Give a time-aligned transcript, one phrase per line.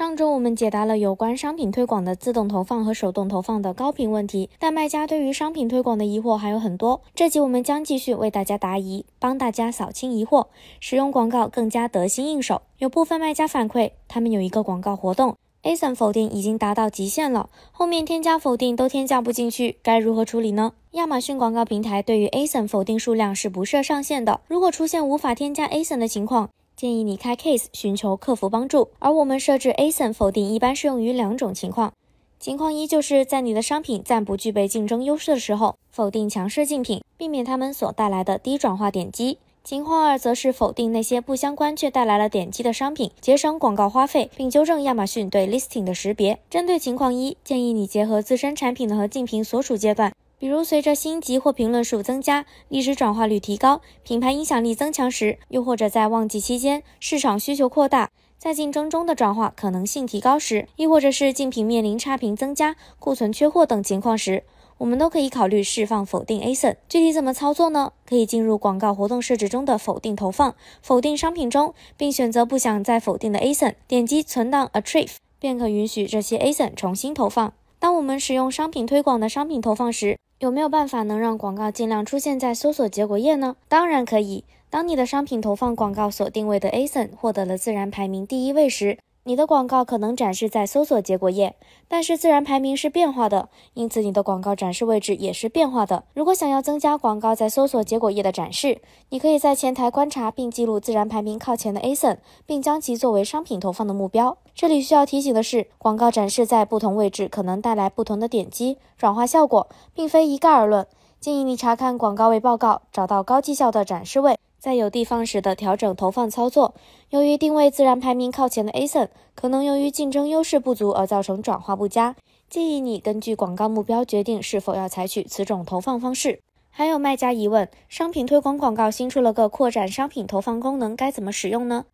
[0.00, 7.02] 上周我们解答了有关商品推广的自动投放和手动投放的高频问题，但卖家对于商品推广的疑惑还有很多。
[7.14, 10.46] 这集我们将继续为大家答疑，帮大家扫清疑惑，
[10.80, 12.62] 使用广告更加得心应手。
[12.78, 20.72] 有部分卖家反馈，他们有一个广告活动，ASIN 否定已经达到极限了，后面添加否定都添加不进去，该如何处理呢？
[20.92, 26.48] 亚马逊广告平台对于 ASIN 否定数量是不设上限的，如果出现无法添加 ASIN 的情况，
[26.80, 31.92] 建议你开 case 寻求客服帮助，而我们设置 ASIN 否定一般适用于两种情况。
[32.38, 39.36] 情况一就是在你的商品暂不具备竞争优势的时候，否定强势竞品，避免他们所带来的低转化点击。
[39.62, 46.38] 情况二则是否定那些不相关却带来了点击的商品，节省广告花费，并纠正亚马逊对 listing 的识别。
[46.48, 50.10] 针对情况一，建议你结合自身产品的和竞品所处阶段。
[50.40, 58.08] 比如，随着星级或评论数增加，历史转化率提高，品牌影响力增强时，又或者在旺季期间市场需求扩大，
[58.38, 64.44] 在竞争中的转化可能性提高时，亦或者是竞品面临差评增加、库存缺货等情况时，
[64.78, 66.76] 我们都可以考虑释放否定 ASIN。
[66.88, 67.92] 具体怎么操作呢？
[68.08, 77.52] 可以进入广告活动设置中的否定投放、否定商品中，并选择不想再否定的 ASIN，点击存档 Achieve，便可允许这些 ASIN 重新投放。
[77.78, 83.56] 当我们使用商品推广的商品投放时，有没有办法能让广告尽量出现在搜索结果页呢？
[83.68, 84.44] 当然可以。
[84.70, 91.54] 当你的商品投放广告所定位的 ASIN 获得了自然排名第一位时，你的广告可能展示在搜索结果页，
[91.88, 96.04] 但是自然排名是变化的，因此你的广告展示位置也是变化的。
[96.14, 104.38] 如果想要增加广告在搜索结果页的展示，你可以在前台观察并记录自然排名靠前的 ASIN，并将其作为商品投放的目标。
[104.54, 110.86] 这里需要提醒的是，广告展示在不同位置可能带来不同的点击转化效果，并非一概而论。
[111.20, 114.39] 建议你查看广告位报告，找到高绩效的展示位。
[114.60, 116.74] 在有地方时的调整投放操作。
[117.08, 122.14] 由于定位自然排名靠前的 ASIN 可能由于竞争优势不足而造成转化不佳，
[122.50, 126.40] 建议你根据广告目标决定是否要采取此种投放方式。
[126.68, 131.86] 还有卖家疑问：商品推广广告新出了个扩展商品投放功能，该怎么使用呢？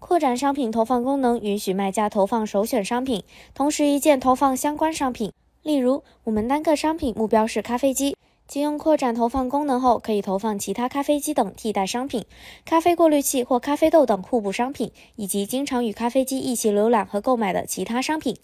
[0.00, 3.22] 扩展商品投放功能允许卖家投放首选商品，
[3.54, 5.32] 同时一键投放相关商品。
[5.62, 8.16] 例如，我们单个商品目标是咖啡机。
[8.46, 12.26] 启用扩展投放功能后，可以投放其他咖啡机等替代商品、
[12.64, 18.36] 咖啡过滤器或咖啡豆等互补商品，以及经常与咖啡机一起浏览和购买的其他商品。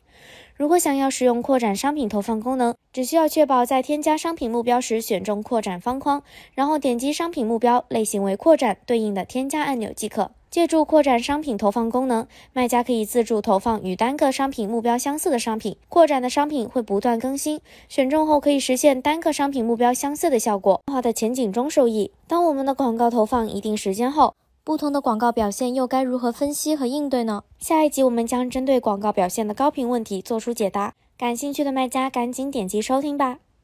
[0.57, 6.23] 如果想要使用扩展商品投放功能，只需要确保在添加商品目标时选中扩展方框，
[6.55, 10.33] 然后点击商品目标类型为扩展对应的添加按钮即可。
[10.51, 15.77] 借助扩展商品投放功能，卖家可以自助投放与单个商品目标相似的商品。
[15.89, 20.83] 扩展的商品会不断更新，选中后可以实现单个商品目标相似的效果。
[20.91, 22.11] 化的前景中受益。
[22.27, 24.35] 当我们的广告投放一定时间后，
[24.65, 27.45] 不同的广告表现又该如何分析和应对呢？
[27.61, 30.95] 下一集我们将针对广告表现的高频问题做出解答。
[31.17, 33.39] 感兴趣的卖家赶紧点击收听吧。